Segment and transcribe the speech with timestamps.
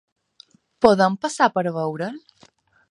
[0.85, 2.21] Podem passar per veure el.?